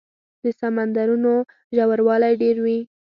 [0.43, 1.33] د سمندرونو
[1.75, 2.79] ژوروالی ډېر وي.